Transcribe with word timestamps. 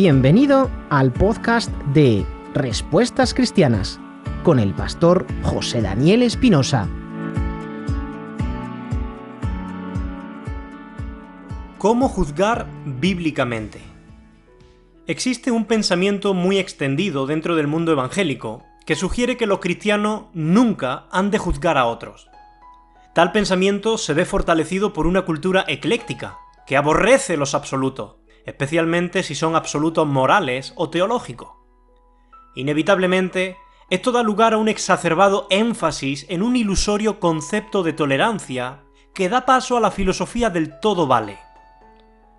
Bienvenido 0.00 0.70
al 0.90 1.12
podcast 1.12 1.72
de 1.92 2.24
Respuestas 2.54 3.34
Cristianas 3.34 3.98
con 4.44 4.60
el 4.60 4.72
pastor 4.72 5.26
José 5.42 5.82
Daniel 5.82 6.22
Espinosa. 6.22 6.88
¿Cómo 11.78 12.08
juzgar 12.08 12.68
bíblicamente? 12.86 13.80
Existe 15.08 15.50
un 15.50 15.64
pensamiento 15.64 16.32
muy 16.32 16.58
extendido 16.58 17.26
dentro 17.26 17.56
del 17.56 17.66
mundo 17.66 17.90
evangélico 17.90 18.62
que 18.86 18.94
sugiere 18.94 19.36
que 19.36 19.48
los 19.48 19.58
cristianos 19.58 20.26
nunca 20.32 21.06
han 21.10 21.32
de 21.32 21.38
juzgar 21.38 21.76
a 21.76 21.86
otros. 21.86 22.28
Tal 23.16 23.32
pensamiento 23.32 23.98
se 23.98 24.14
ve 24.14 24.24
fortalecido 24.24 24.92
por 24.92 25.08
una 25.08 25.22
cultura 25.22 25.64
ecléctica, 25.66 26.38
que 26.68 26.76
aborrece 26.76 27.36
los 27.36 27.56
absolutos, 27.56 28.18
especialmente 28.48 29.22
si 29.22 29.34
son 29.34 29.54
absolutos 29.54 30.06
morales 30.06 30.72
o 30.76 30.88
teológicos. 30.88 31.50
Inevitablemente, 32.54 33.58
esto 33.90 34.10
da 34.10 34.22
lugar 34.22 34.54
a 34.54 34.58
un 34.58 34.68
exacerbado 34.68 35.46
énfasis 35.50 36.26
en 36.28 36.42
un 36.42 36.56
ilusorio 36.56 37.20
concepto 37.20 37.82
de 37.82 37.92
tolerancia 37.92 38.84
que 39.14 39.28
da 39.28 39.44
paso 39.44 39.76
a 39.76 39.80
la 39.80 39.90
filosofía 39.90 40.48
del 40.50 40.80
todo 40.80 41.06
vale. 41.06 41.38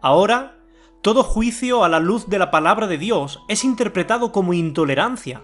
Ahora, 0.01 0.57
todo 1.01 1.23
juicio 1.23 1.83
a 1.83 1.89
la 1.89 1.99
luz 1.99 2.27
de 2.27 2.39
la 2.39 2.51
palabra 2.51 2.87
de 2.87 2.97
Dios 2.97 3.41
es 3.47 3.63
interpretado 3.63 4.31
como 4.31 4.53
intolerancia. 4.53 5.43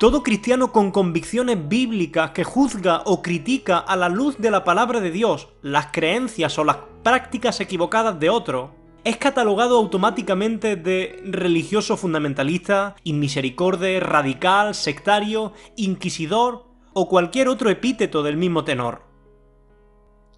Todo 0.00 0.22
cristiano 0.22 0.72
con 0.72 0.90
convicciones 0.90 1.68
bíblicas 1.68 2.32
que 2.32 2.42
juzga 2.42 3.02
o 3.06 3.22
critica 3.22 3.78
a 3.78 3.94
la 3.94 4.08
luz 4.08 4.38
de 4.38 4.50
la 4.50 4.64
palabra 4.64 5.00
de 5.00 5.12
Dios 5.12 5.48
las 5.62 5.86
creencias 5.92 6.58
o 6.58 6.64
las 6.64 6.78
prácticas 7.04 7.60
equivocadas 7.60 8.18
de 8.18 8.28
otro, 8.28 8.83
es 9.04 9.18
catalogado 9.18 9.76
automáticamente 9.76 10.76
de 10.76 11.22
religioso 11.24 11.96
fundamentalista, 11.96 12.96
inmisericorde, 13.04 14.00
radical, 14.00 14.74
sectario, 14.74 15.52
inquisidor 15.76 16.64
o 16.94 17.08
cualquier 17.08 17.48
otro 17.48 17.68
epíteto 17.68 18.22
del 18.22 18.38
mismo 18.38 18.64
tenor. 18.64 19.02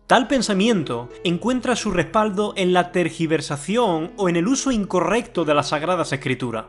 Tal 0.08 0.28
pensamiento 0.28 1.08
encuentra 1.24 1.76
su 1.76 1.90
respaldo 1.90 2.54
en 2.56 2.72
la 2.72 2.92
tergiversación 2.92 4.12
o 4.16 4.28
en 4.28 4.36
el 4.36 4.48
uso 4.48 4.70
incorrecto 4.70 5.44
de 5.44 5.54
las 5.54 5.68
Sagradas 5.68 6.12
Escrituras. 6.12 6.66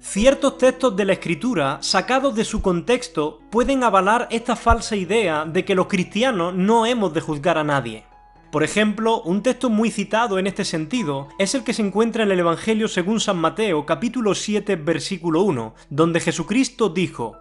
Ciertos 0.00 0.56
textos 0.56 0.96
de 0.96 1.04
la 1.04 1.12
Escritura, 1.12 1.78
sacados 1.82 2.34
de 2.34 2.44
su 2.44 2.62
contexto, 2.62 3.40
pueden 3.50 3.84
avalar 3.84 4.28
esta 4.30 4.56
falsa 4.56 4.96
idea 4.96 5.44
de 5.44 5.64
que 5.64 5.74
los 5.74 5.88
cristianos 5.88 6.54
no 6.54 6.86
hemos 6.86 7.12
de 7.12 7.20
juzgar 7.20 7.58
a 7.58 7.64
nadie. 7.64 8.09
Por 8.50 8.64
ejemplo, 8.64 9.22
un 9.22 9.44
texto 9.44 9.70
muy 9.70 9.92
citado 9.92 10.38
en 10.40 10.48
este 10.48 10.64
sentido 10.64 11.28
es 11.38 11.54
el 11.54 11.62
que 11.62 11.72
se 11.72 11.82
encuentra 11.82 12.24
en 12.24 12.32
el 12.32 12.40
Evangelio 12.40 12.88
según 12.88 13.20
San 13.20 13.38
Mateo 13.38 13.86
capítulo 13.86 14.34
7 14.34 14.74
versículo 14.74 15.42
1, 15.42 15.74
donde 15.88 16.18
Jesucristo 16.18 16.88
dijo, 16.88 17.36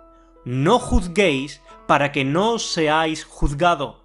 No 0.46 0.78
juzguéis 0.78 1.62
para 1.88 2.12
que 2.12 2.26
no 2.26 2.60
seáis 2.60 3.24
juzgados. 3.24 3.96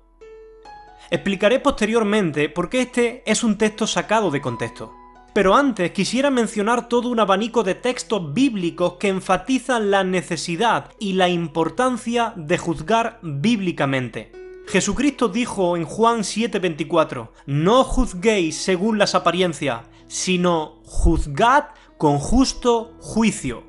Explicaré 1.11 1.61
posteriormente 1.61 2.49
por 2.49 2.71
qué 2.71 2.81
este 2.81 3.23
es 3.27 3.45
un 3.45 3.59
texto 3.59 3.87
sacado 3.87 4.31
de 4.31 4.41
contexto. 4.41 4.95
Pero 5.35 5.55
antes 5.55 5.91
quisiera 5.91 6.31
mencionar 6.31 6.89
todo 6.89 7.11
un 7.11 7.21
abanico 7.21 7.63
de 7.65 7.75
textos 7.75 8.33
bíblicos 8.33 8.95
que 8.95 9.09
enfatizan 9.09 9.91
la 9.91 10.05
necesidad 10.05 10.91
y 10.99 11.13
la 11.13 11.29
importancia 11.29 12.33
de 12.37 12.57
juzgar 12.57 13.19
bíblicamente. 13.21 14.44
Jesucristo 14.67 15.29
dijo 15.29 15.77
en 15.77 15.85
Juan 15.85 16.21
7:24, 16.21 17.31
No 17.47 17.85
juzguéis 17.85 18.57
según 18.57 18.99
las 18.99 19.15
apariencias, 19.15 19.83
sino 20.09 20.81
juzgad 20.85 21.67
con 21.99 22.19
justo 22.19 22.95
juicio. 23.01 23.63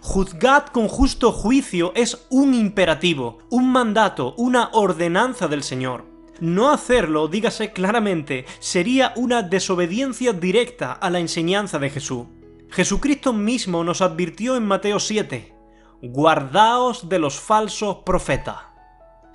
Juzgad 0.00 0.66
con 0.66 0.88
justo 0.88 1.32
juicio 1.32 1.92
es 1.96 2.26
un 2.30 2.54
imperativo, 2.54 3.38
un 3.50 3.70
mandato, 3.70 4.34
una 4.36 4.70
ordenanza 4.72 5.48
del 5.48 5.62
Señor. 5.62 6.04
No 6.38 6.70
hacerlo, 6.70 7.28
dígase 7.28 7.72
claramente, 7.72 8.44
sería 8.60 9.12
una 9.16 9.42
desobediencia 9.42 10.32
directa 10.32 10.92
a 10.92 11.10
la 11.10 11.18
enseñanza 11.18 11.78
de 11.78 11.90
Jesús. 11.90 12.26
Jesucristo 12.70 13.32
mismo 13.32 13.82
nos 13.84 14.00
advirtió 14.00 14.56
en 14.56 14.66
Mateo 14.66 15.00
7, 15.00 15.54
guardaos 16.02 17.08
de 17.08 17.18
los 17.18 17.40
falsos 17.40 17.98
profetas. 18.04 18.58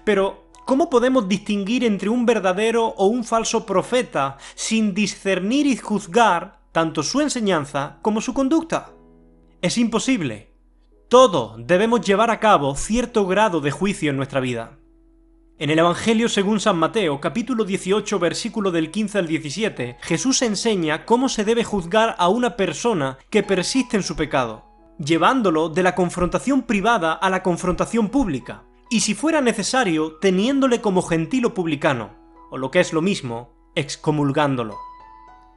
Pero, 0.03 0.50
¿cómo 0.71 0.89
podemos 0.89 1.27
distinguir 1.27 1.83
entre 1.83 2.07
un 2.07 2.25
verdadero 2.25 2.85
o 2.95 3.07
un 3.07 3.25
falso 3.25 3.65
profeta 3.65 4.37
sin 4.55 4.93
discernir 4.93 5.67
y 5.67 5.75
juzgar 5.75 6.61
tanto 6.71 7.03
su 7.03 7.19
enseñanza 7.19 7.97
como 8.01 8.21
su 8.21 8.33
conducta? 8.33 8.93
Es 9.61 9.77
imposible. 9.77 10.53
Todos 11.09 11.55
debemos 11.67 11.99
llevar 11.99 12.31
a 12.31 12.39
cabo 12.39 12.73
cierto 12.75 13.27
grado 13.27 13.59
de 13.59 13.69
juicio 13.69 14.11
en 14.11 14.15
nuestra 14.15 14.39
vida. 14.39 14.77
En 15.59 15.71
el 15.71 15.79
Evangelio 15.79 16.29
según 16.29 16.61
San 16.61 16.77
Mateo, 16.77 17.19
capítulo 17.19 17.65
18, 17.65 18.17
versículo 18.17 18.71
del 18.71 18.91
15 18.91 19.17
al 19.17 19.27
17, 19.27 19.97
Jesús 19.99 20.41
enseña 20.41 21.05
cómo 21.05 21.27
se 21.27 21.43
debe 21.43 21.65
juzgar 21.65 22.15
a 22.17 22.29
una 22.29 22.55
persona 22.55 23.17
que 23.29 23.43
persiste 23.43 23.97
en 23.97 24.03
su 24.03 24.15
pecado, 24.15 24.63
llevándolo 24.99 25.67
de 25.67 25.83
la 25.83 25.95
confrontación 25.95 26.61
privada 26.61 27.11
a 27.11 27.29
la 27.29 27.43
confrontación 27.43 28.07
pública, 28.07 28.63
y 28.91 28.99
si 28.99 29.15
fuera 29.15 29.39
necesario, 29.39 30.17
teniéndole 30.17 30.81
como 30.81 31.01
gentil 31.01 31.45
o 31.45 31.53
publicano, 31.53 32.11
o 32.51 32.57
lo 32.57 32.71
que 32.71 32.81
es 32.81 32.91
lo 32.91 33.01
mismo, 33.01 33.55
excomulgándolo. 33.73 34.77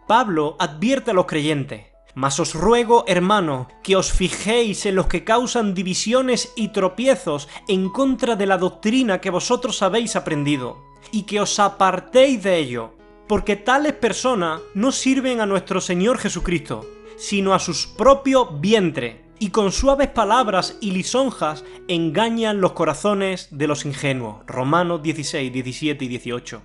Pablo 0.06 0.54
advierte 0.60 1.10
a 1.10 1.14
los 1.14 1.26
creyentes, 1.26 1.86
mas 2.14 2.38
os 2.38 2.54
ruego, 2.54 3.04
hermano, 3.08 3.66
que 3.82 3.96
os 3.96 4.12
fijéis 4.12 4.86
en 4.86 4.94
los 4.94 5.08
que 5.08 5.24
causan 5.24 5.74
divisiones 5.74 6.52
y 6.54 6.68
tropiezos 6.68 7.48
en 7.66 7.88
contra 7.90 8.36
de 8.36 8.46
la 8.46 8.56
doctrina 8.56 9.20
que 9.20 9.30
vosotros 9.30 9.82
habéis 9.82 10.14
aprendido, 10.14 10.78
y 11.10 11.24
que 11.24 11.40
os 11.40 11.58
apartéis 11.58 12.40
de 12.44 12.56
ello, 12.58 12.94
porque 13.26 13.56
tales 13.56 13.94
personas 13.94 14.60
no 14.74 14.92
sirven 14.92 15.40
a 15.40 15.46
nuestro 15.46 15.80
Señor 15.80 16.18
Jesucristo, 16.18 16.86
sino 17.16 17.52
a 17.52 17.58
sus 17.58 17.88
propios 17.88 18.60
vientres, 18.60 19.23
y 19.38 19.50
con 19.50 19.72
suaves 19.72 20.08
palabras 20.08 20.76
y 20.80 20.90
lisonjas 20.90 21.64
engañan 21.88 22.60
los 22.60 22.72
corazones 22.72 23.48
de 23.50 23.66
los 23.66 23.84
ingenuos. 23.84 24.44
Romanos 24.46 25.02
16, 25.02 25.52
17 25.52 26.04
y 26.04 26.08
18. 26.08 26.62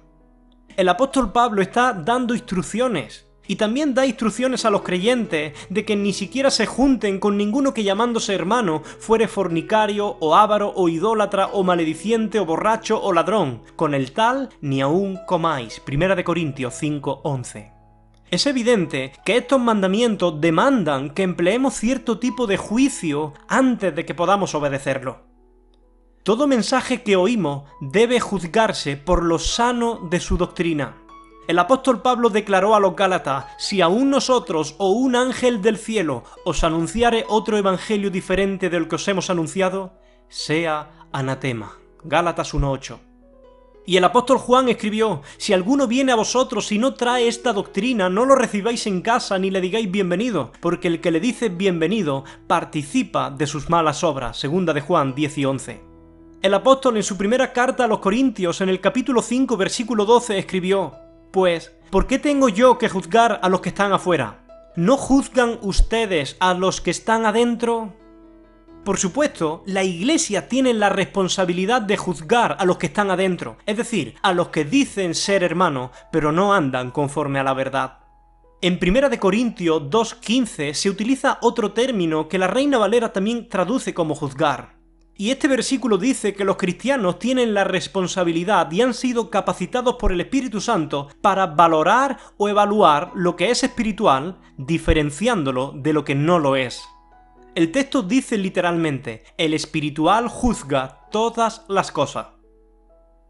El 0.78 0.90
apóstol 0.90 1.32
Pablo 1.32 1.62
está 1.62 1.94
dando 1.94 2.34
instrucciones 2.34 3.30
y 3.50 3.56
también 3.56 3.96
da 3.96 4.06
instrucciones 4.06 4.64
a 4.64 4.70
los 4.70 4.84
creyentes 4.84 5.54
de 5.70 5.84
que 5.84 5.96
ni 5.96 6.14
siquiera 6.14 6.52
se 6.52 6.68
junten 6.68 7.20
con 7.20 7.36
ninguno 7.36 7.74
que 7.74 7.84
llamándose 7.84 8.36
hermano 8.36 8.84
fuere 8.84 9.28
fornicario 9.28 10.18
o 10.20 10.36
avaro 10.36 10.72
o 10.76 10.88
idólatra 10.88 11.48
o 11.48 11.64
malediciente 11.64 12.40
o 12.40 12.46
borracho 12.46 13.02
o 13.02 13.12
ladrón. 13.12 13.64
Con 13.76 13.96
el 13.96 14.12
tal 14.12 14.50
ni 14.62 14.82
aún 14.82 15.18
comáis. 15.26 15.80
Primera 15.80 16.16
de 16.16 16.24
Corintios 16.24 16.76
5:11. 16.76 17.79
Es 18.32 18.46
evidente 18.46 19.12
que 19.26 19.38
estos 19.38 19.60
mandamientos 19.60 20.40
demandan 20.40 21.10
que 21.10 21.24
empleemos 21.24 21.74
cierto 21.74 22.20
tipo 22.20 22.46
de 22.46 22.58
juicio 22.58 23.34
antes 23.48 23.96
de 23.96 24.06
que 24.06 24.14
podamos 24.14 24.54
obedecerlo. 24.54 25.22
Todo 26.22 26.46
mensaje 26.46 27.02
que 27.02 27.16
oímos 27.16 27.64
debe 27.82 28.20
juzgarse 28.20 28.98
por 28.98 29.24
lo 29.24 29.40
sano 29.40 30.08
de 30.12 30.20
su 30.20 30.38
doctrina. 30.38 30.98
El 31.48 31.58
apóstol 31.58 32.04
Pablo 32.04 32.30
declaró 32.30 32.76
a 32.76 32.80
los 32.80 32.96
Gálatas, 32.96 33.46
si 33.58 33.82
aún 33.82 34.12
nosotros 34.12 34.76
o 34.78 34.92
un 34.92 35.16
ángel 35.16 35.64
del 35.64 35.78
cielo 35.78 36.24
os 36.46 36.64
anunciare 36.64 37.26
otro 37.30 37.58
evangelio 37.58 38.12
diferente 38.12 38.70
del 38.70 38.88
que 38.88 38.96
os 38.96 39.08
hemos 39.08 39.32
anunciado, 39.32 39.94
sea 40.28 41.08
anatema. 41.12 41.80
Gálatas 42.04 42.54
1.8. 42.54 43.09
Y 43.90 43.98
el 43.98 44.04
apóstol 44.04 44.38
Juan 44.38 44.70
escribió, 44.70 45.24
si 45.38 45.52
alguno 45.52 45.88
viene 45.88 46.12
a 46.12 46.16
vosotros 46.16 46.72
y 46.72 46.78
no 46.78 46.94
trae 46.94 47.28
esta 47.28 47.54
doctrina, 47.54 48.08
no 48.08 48.24
lo 48.24 48.36
recibáis 48.36 48.86
en 48.86 49.02
casa 49.02 49.40
ni 49.40 49.50
le 49.50 49.62
digáis 49.62 49.90
bienvenido, 49.90 50.52
porque 50.60 50.88
el 50.88 51.02
que 51.02 51.10
le 51.10 51.20
dice 51.20 51.50
bienvenido 51.50 52.24
participa 52.46 53.32
de 53.32 53.48
sus 53.48 53.68
malas 53.68 54.04
obras. 54.04 54.38
Segunda 54.38 54.74
de 54.74 54.82
Juan 54.82 55.16
10 55.16 55.38
y 55.40 55.46
11. 55.46 55.82
El 56.44 56.54
apóstol 56.54 56.98
en 56.98 57.04
su 57.04 57.18
primera 57.18 57.52
carta 57.52 57.86
a 57.86 57.88
los 57.88 57.98
Corintios, 57.98 58.62
en 58.62 58.70
el 58.70 58.80
capítulo 58.80 59.24
5, 59.24 59.58
versículo 59.58 60.06
12, 60.06 60.38
escribió, 60.38 60.94
pues, 61.32 61.74
¿por 61.90 62.06
qué 62.06 62.20
tengo 62.20 62.48
yo 62.48 62.78
que 62.78 62.90
juzgar 62.90 63.40
a 63.42 63.50
los 63.50 63.62
que 63.62 63.70
están 63.70 63.92
afuera? 63.92 64.46
¿No 64.76 64.98
juzgan 64.98 65.58
ustedes 65.64 66.38
a 66.40 66.54
los 66.54 66.80
que 66.80 66.92
están 66.92 67.26
adentro? 67.26 67.96
Por 68.90 68.98
supuesto, 68.98 69.62
la 69.68 69.84
Iglesia 69.84 70.48
tiene 70.48 70.74
la 70.74 70.90
responsabilidad 70.90 71.80
de 71.80 71.96
juzgar 71.96 72.58
a 72.58 72.66
los 72.66 72.80
que 72.80 72.88
están 72.88 73.12
adentro, 73.12 73.58
es 73.68 73.78
decir, 73.78 74.16
a 74.24 74.34
los 74.34 74.48
que 74.48 74.66
dicen 74.66 75.14
ser 75.14 75.44
hermanos, 75.44 75.92
pero 76.12 76.32
no 76.32 76.56
andan 76.56 76.90
conforme 76.90 77.38
a 77.38 77.44
la 77.44 77.54
verdad. 77.54 78.00
En 78.62 78.80
1 78.82 79.20
Corintios 79.20 79.84
2.15 79.84 80.74
se 80.74 80.90
utiliza 80.90 81.38
otro 81.44 81.72
término 81.72 82.28
que 82.28 82.40
la 82.40 82.48
Reina 82.48 82.80
Valera 82.80 83.14
también 83.14 83.48
traduce 83.48 83.94
como 83.94 84.16
juzgar, 84.16 84.80
Y 85.16 85.30
este 85.30 85.48
versículo 85.48 86.00
dice 86.00 86.34
que 86.34 86.44
los 86.44 86.58
cristianos 86.58 87.20
tienen 87.20 87.54
la 87.54 87.66
responsabilidad 87.66 88.72
y 88.72 88.82
han 88.82 88.96
sido 88.96 89.30
capacitados 89.30 89.98
por 90.00 90.12
el 90.12 90.22
Espíritu 90.22 90.62
Santo 90.62 91.10
para 91.22 91.46
valorar 91.46 92.18
o 92.38 92.50
evaluar 92.50 93.12
lo 93.14 93.36
que 93.36 93.52
es 93.52 93.64
espiritual, 93.64 94.40
diferenciándolo 94.58 95.74
de 95.76 95.94
lo 95.94 96.04
que 96.04 96.16
no 96.16 96.40
lo 96.40 96.56
es. 96.56 96.82
El 97.60 97.74
texto 97.74 98.04
dice 98.04 98.38
literalmente, 98.38 99.26
el 99.38 99.54
espiritual 99.54 100.30
juzga 100.30 101.10
todas 101.12 101.66
las 101.68 101.92
cosas. 101.92 102.28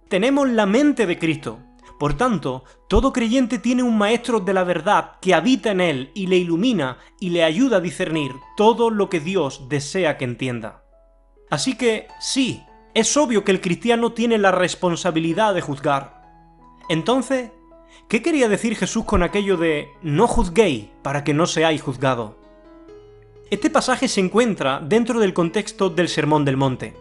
Tenemos 0.07 0.47
la 0.47 0.67
mente 0.67 1.07
de 1.07 1.17
Cristo, 1.17 1.57
por 1.97 2.13
tanto, 2.13 2.63
todo 2.87 3.11
creyente 3.11 3.57
tiene 3.57 3.81
un 3.81 3.97
maestro 3.97 4.39
de 4.39 4.53
la 4.53 4.63
verdad 4.63 5.13
que 5.19 5.33
habita 5.33 5.71
en 5.71 5.81
él 5.81 6.11
y 6.13 6.27
le 6.27 6.37
ilumina 6.37 6.99
y 7.19 7.31
le 7.31 7.43
ayuda 7.43 7.77
a 7.77 7.81
discernir 7.81 8.33
todo 8.55 8.91
lo 8.91 9.09
que 9.09 9.19
Dios 9.19 9.67
desea 9.67 10.15
que 10.17 10.25
entienda. 10.25 10.83
Así 11.49 11.75
que 11.75 12.05
sí, 12.19 12.63
es 12.93 13.17
obvio 13.17 13.43
que 13.43 13.51
el 13.51 13.61
cristiano 13.61 14.11
tiene 14.11 14.37
la 14.37 14.51
responsabilidad 14.51 15.55
de 15.55 15.61
juzgar. 15.61 16.21
Entonces, 16.87 17.49
¿qué 18.07 18.21
quería 18.21 18.47
decir 18.47 18.75
Jesús 18.75 19.05
con 19.05 19.23
aquello 19.23 19.57
de 19.57 19.87
no 20.03 20.27
juzguéis 20.27 20.85
para 21.01 21.23
que 21.23 21.33
no 21.33 21.47
seáis 21.47 21.81
juzgados? 21.81 22.35
Este 23.49 23.71
pasaje 23.71 24.07
se 24.07 24.21
encuentra 24.21 24.79
dentro 24.79 25.19
del 25.19 25.33
contexto 25.33 25.89
del 25.89 26.07
Sermón 26.07 26.45
del 26.45 26.55
Monte. 26.55 26.95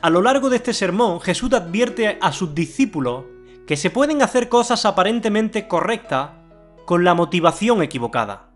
A 0.00 0.10
lo 0.10 0.20
largo 0.20 0.50
de 0.50 0.56
este 0.56 0.74
sermón, 0.74 1.20
Jesús 1.20 1.52
advierte 1.52 2.18
a 2.20 2.32
sus 2.32 2.56
discípulos 2.56 3.24
que 3.68 3.76
se 3.76 3.88
pueden 3.88 4.20
hacer 4.20 4.48
cosas 4.48 4.84
aparentemente 4.84 5.68
correctas 5.68 6.30
con 6.86 7.04
la 7.04 7.14
motivación 7.14 7.84
equivocada. 7.84 8.50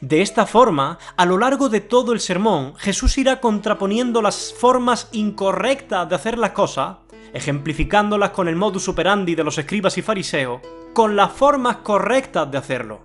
De 0.00 0.22
esta 0.22 0.46
forma, 0.46 0.98
a 1.16 1.26
lo 1.26 1.38
largo 1.38 1.68
de 1.68 1.80
todo 1.80 2.12
el 2.12 2.20
sermón, 2.20 2.76
Jesús 2.76 3.18
irá 3.18 3.40
contraponiendo 3.40 4.22
las 4.22 4.54
formas 4.56 5.08
incorrectas 5.10 6.08
de 6.08 6.14
hacer 6.14 6.38
las 6.38 6.52
cosas, 6.52 6.98
ejemplificándolas 7.32 8.30
con 8.30 8.46
el 8.46 8.54
modus 8.54 8.88
operandi 8.88 9.34
de 9.34 9.42
los 9.42 9.58
escribas 9.58 9.98
y 9.98 10.02
fariseos, 10.02 10.60
con 10.92 11.16
las 11.16 11.32
formas 11.32 11.78
correctas 11.78 12.48
de 12.48 12.58
hacerlo. 12.58 13.00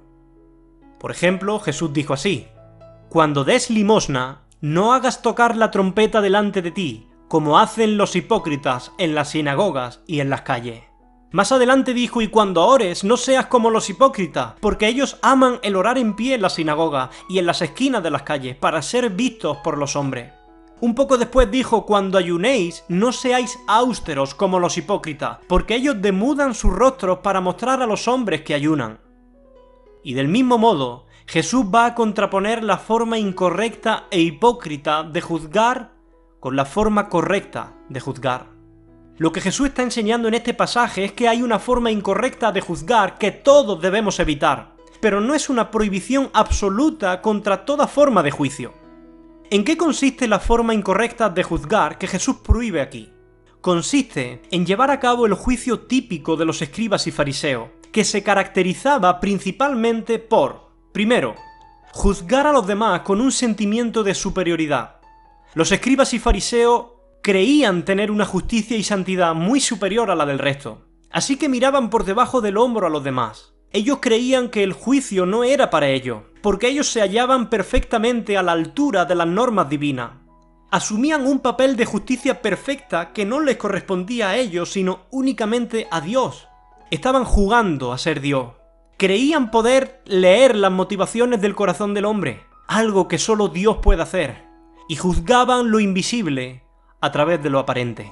Por 1.00 1.10
ejemplo, 1.10 1.60
Jesús 1.60 1.92
dijo 1.94 2.14
así, 2.14 2.46
Cuando 3.10 3.44
des 3.44 3.70
limosna, 3.70 4.42
no 4.62 4.94
hagas 4.94 5.22
tocar 5.22 5.56
la 5.56 5.72
trompeta 5.72 6.22
delante 6.22 6.62
de 6.62 6.72
ti, 6.72 7.08
como 7.28 7.60
hacen 7.60 7.98
los 7.98 8.16
hipócritas 8.16 8.92
en 8.98 9.16
las 9.16 9.30
sinagogas 9.30 10.02
y 10.08 10.20
en 10.20 10.30
las 10.30 10.42
calles 10.42 10.88
más 11.32 11.52
adelante 11.52 11.94
dijo, 11.94 12.22
y 12.22 12.30
cuando 12.30 12.66
ores, 12.66 13.04
no 13.04 13.18
seas 13.18 13.48
como 13.48 13.70
los 13.70 13.90
hipócritas, 13.90 14.54
porque 14.62 14.88
ellos 14.88 15.18
aman 15.22 15.60
el 15.62 15.76
orar 15.76 15.98
en 15.98 16.16
pie 16.16 16.36
en 16.36 16.42
la 16.42 16.50
sinagoga 16.50 17.10
y 17.28 17.38
en 17.38 17.46
las 17.46 17.62
esquinas 17.62 18.02
de 18.02 18.12
las 18.12 18.24
calles, 18.24 18.56
para 18.56 18.82
ser 18.82 19.10
vistos 19.10 19.58
por 19.58 19.78
los 19.78 19.98
hombres. 19.98 20.32
Un 20.80 20.96
poco 20.96 21.18
después 21.18 21.52
dijo, 21.52 21.86
cuando 21.86 22.18
ayunéis, 22.18 22.86
no 22.88 23.12
seáis 23.12 23.60
austeros 23.68 24.36
como 24.36 24.60
los 24.60 24.78
hipócritas, 24.78 25.40
porque 25.50 25.76
ellos 25.76 26.02
demudan 26.02 26.56
sus 26.56 26.72
rostros 26.72 27.20
para 27.20 27.42
mostrar 27.42 27.82
a 27.82 27.88
los 27.88 28.08
hombres 28.08 28.44
que 28.44 28.54
ayunan. 28.54 29.00
Y 30.04 30.14
del 30.14 30.30
mismo 30.30 30.58
modo, 30.58 31.07
Jesús 31.30 31.66
va 31.66 31.88
a 31.88 31.94
contraponer 31.94 32.64
la 32.64 32.78
forma 32.78 33.18
incorrecta 33.18 34.08
e 34.10 34.22
hipócrita 34.22 35.04
de 35.04 35.20
juzgar 35.20 35.92
con 36.40 36.56
la 36.56 36.64
forma 36.64 37.10
correcta 37.10 37.74
de 37.90 38.00
juzgar. 38.00 38.48
Lo 39.18 39.34
que 39.34 39.42
Jesús 39.42 39.68
está 39.68 39.84
enseñando 39.84 40.30
en 40.30 40.36
este 40.36 40.54
pasaje 40.54 41.04
es 41.04 41.12
que 41.12 41.28
hay 41.28 41.42
una 41.42 41.60
forma 41.60 41.92
incorrecta 41.92 42.54
de 42.54 42.62
juzgar 42.62 43.18
que 43.18 43.32
todos 43.32 43.82
debemos 43.82 44.22
evitar, 44.22 44.78
pero 45.02 45.20
no 45.20 45.36
es 45.36 45.50
una 45.50 45.70
prohibición 45.70 46.30
absoluta 46.34 47.22
contra 47.22 47.66
toda 47.66 47.88
forma 47.88 48.24
de 48.24 48.32
juicio. 48.32 48.74
¿En 49.50 49.66
qué 49.66 49.76
consiste 49.76 50.30
la 50.30 50.40
forma 50.40 50.74
incorrecta 50.74 51.30
de 51.30 51.44
juzgar 51.44 51.98
que 51.98 52.08
Jesús 52.08 52.38
prohíbe 52.38 52.80
aquí? 52.80 53.12
Consiste 53.60 54.44
en 54.50 54.66
llevar 54.66 54.92
a 54.92 55.02
cabo 55.02 55.26
el 55.26 55.34
juicio 55.34 55.82
típico 55.82 56.38
de 56.38 56.46
los 56.46 56.62
escribas 56.62 57.06
y 57.06 57.12
fariseos, 57.12 57.68
que 57.92 58.06
se 58.06 58.24
caracterizaba 58.24 59.20
principalmente 59.20 60.20
por, 60.20 60.67
primero, 60.98 61.36
juzgar 61.92 62.48
a 62.48 62.52
los 62.52 62.66
demás 62.66 63.02
con 63.02 63.22
un 63.22 63.32
sentimiento 63.32 64.04
de 64.04 64.16
superioridad. 64.16 64.96
Los 65.54 65.72
escribas 65.72 66.12
y 66.16 66.18
fariseos 66.18 66.88
creían 67.22 67.86
tener 67.86 68.10
una 68.10 68.26
justicia 68.26 68.76
y 68.76 68.82
santidad 68.82 69.36
muy 69.36 69.60
superior 69.60 70.10
a 70.10 70.16
la 70.16 70.26
del 70.26 70.40
resto, 70.40 70.88
así 71.12 71.36
que 71.36 71.50
miraban 71.50 71.92
por 71.92 72.04
debajo 72.04 72.42
del 72.42 72.58
hombro 72.58 72.88
a 72.88 72.90
los 72.90 73.04
demás. 73.04 73.54
Ellos 73.72 74.00
creían 74.02 74.50
que 74.50 74.64
el 74.64 74.74
juicio 74.74 75.28
no 75.28 75.44
era 75.44 75.70
para 75.70 75.88
ellos, 75.88 76.24
porque 76.42 76.68
ellos 76.68 76.90
se 76.90 77.02
hallaban 77.02 77.52
perfectamente 77.52 78.36
a 78.36 78.42
la 78.42 78.54
altura 78.54 79.06
de 79.06 79.14
las 79.14 79.28
normas 79.28 79.70
divinas. 79.70 80.14
Asumían 80.72 81.28
un 81.28 81.42
papel 81.42 81.76
de 81.76 81.86
justicia 81.86 82.42
perfecta 82.42 83.14
que 83.14 83.24
no 83.24 83.40
les 83.40 83.58
correspondía 83.58 84.30
a 84.30 84.38
ellos, 84.38 84.72
sino 84.72 85.02
únicamente 85.12 85.88
a 85.92 86.02
Dios. 86.02 86.48
Estaban 86.90 87.24
jugando 87.24 87.94
a 87.94 88.00
ser 88.00 88.20
Dios. 88.20 88.57
Creían 88.98 89.52
poder 89.52 90.02
leer 90.06 90.56
las 90.56 90.72
motivaciones 90.72 91.40
del 91.40 91.54
corazón 91.54 91.94
del 91.94 92.06
hombre, 92.06 92.44
algo 92.68 93.08
que 93.08 93.20
solo 93.20 93.48
Dios 93.48 93.78
puede 93.78 94.02
hacer, 94.02 94.44
y 94.90 94.96
juzgaban 94.96 95.70
lo 95.70 95.80
invisible 95.80 96.64
a 97.00 97.12
través 97.12 97.44
de 97.44 97.52
lo 97.52 97.60
aparente. 97.60 98.12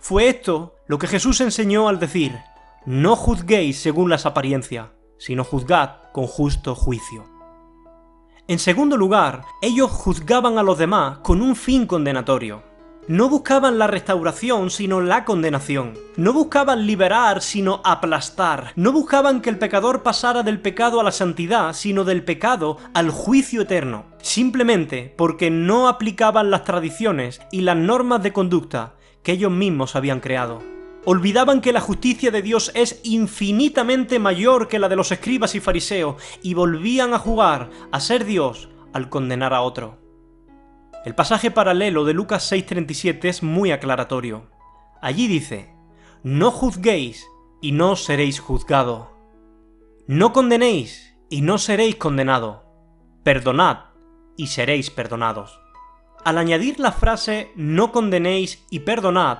Fue 0.00 0.28
esto 0.28 0.76
lo 0.86 0.98
que 0.98 1.06
Jesús 1.06 1.40
enseñó 1.40 1.88
al 1.88 1.98
decir, 1.98 2.36
no 2.84 3.16
juzguéis 3.16 3.78
según 3.78 4.10
las 4.10 4.26
apariencias, 4.26 4.88
sino 5.16 5.44
juzgad 5.44 6.10
con 6.12 6.26
justo 6.26 6.74
juicio. 6.74 7.24
En 8.48 8.58
segundo 8.58 8.98
lugar, 8.98 9.44
ellos 9.62 9.90
juzgaban 9.90 10.58
a 10.58 10.62
los 10.62 10.76
demás 10.76 11.18
con 11.18 11.40
un 11.40 11.56
fin 11.56 11.86
condenatorio. 11.86 12.62
No 13.08 13.28
buscaban 13.28 13.80
la 13.80 13.88
restauración, 13.88 14.70
sino 14.70 15.00
la 15.00 15.24
condenación. 15.24 15.94
No 16.16 16.32
buscaban 16.32 16.86
liberar, 16.86 17.42
sino 17.42 17.80
aplastar. 17.84 18.72
No 18.76 18.92
buscaban 18.92 19.40
que 19.40 19.50
el 19.50 19.58
pecador 19.58 20.04
pasara 20.04 20.44
del 20.44 20.60
pecado 20.60 21.00
a 21.00 21.02
la 21.02 21.10
santidad, 21.10 21.72
sino 21.72 22.04
del 22.04 22.22
pecado 22.22 22.78
al 22.94 23.10
juicio 23.10 23.62
eterno. 23.62 24.04
Simplemente 24.22 25.12
porque 25.18 25.50
no 25.50 25.88
aplicaban 25.88 26.52
las 26.52 26.62
tradiciones 26.62 27.40
y 27.50 27.62
las 27.62 27.76
normas 27.76 28.22
de 28.22 28.32
conducta 28.32 28.94
que 29.24 29.32
ellos 29.32 29.50
mismos 29.50 29.96
habían 29.96 30.20
creado. 30.20 30.60
Olvidaban 31.04 31.60
que 31.60 31.72
la 31.72 31.80
justicia 31.80 32.30
de 32.30 32.42
Dios 32.42 32.70
es 32.76 33.00
infinitamente 33.02 34.20
mayor 34.20 34.68
que 34.68 34.78
la 34.78 34.88
de 34.88 34.94
los 34.94 35.10
escribas 35.10 35.56
y 35.56 35.60
fariseos 35.60 36.22
y 36.40 36.54
volvían 36.54 37.14
a 37.14 37.18
jugar 37.18 37.68
a 37.90 37.98
ser 37.98 38.24
Dios 38.24 38.68
al 38.92 39.08
condenar 39.08 39.54
a 39.54 39.62
otro. 39.62 40.01
El 41.04 41.16
pasaje 41.16 41.50
paralelo 41.50 42.04
de 42.04 42.14
Lucas 42.14 42.50
6:37 42.52 43.28
es 43.28 43.42
muy 43.42 43.72
aclaratorio. 43.72 44.48
Allí 45.00 45.26
dice, 45.26 45.74
No 46.22 46.52
juzguéis 46.52 47.26
y 47.60 47.72
no 47.72 47.96
seréis 47.96 48.38
juzgados. 48.38 49.08
No 50.06 50.32
condenéis 50.32 51.16
y 51.28 51.42
no 51.42 51.58
seréis 51.58 51.96
condenados. 51.96 52.58
Perdonad 53.24 53.78
y 54.36 54.46
seréis 54.46 54.90
perdonados. 54.90 55.58
Al 56.24 56.38
añadir 56.38 56.78
la 56.78 56.92
frase 56.92 57.50
no 57.56 57.90
condenéis 57.90 58.64
y 58.70 58.80
perdonad, 58.80 59.38